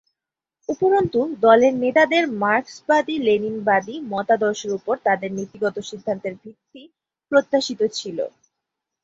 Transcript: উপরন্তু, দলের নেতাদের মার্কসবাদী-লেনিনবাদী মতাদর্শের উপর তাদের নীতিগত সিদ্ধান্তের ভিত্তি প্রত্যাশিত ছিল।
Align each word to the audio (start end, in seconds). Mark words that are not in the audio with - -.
উপরন্তু, 0.69 1.19
দলের 1.41 1.73
নেতাদের 1.75 2.23
মার্কসবাদী-লেনিনবাদী 2.41 3.95
মতাদর্শের 4.11 4.71
উপর 4.73 4.95
তাদের 5.07 5.29
নীতিগত 5.37 5.75
সিদ্ধান্তের 5.89 6.33
ভিত্তি 6.43 6.81
প্রত্যাশিত 7.31 7.81
ছিল। 7.97 8.17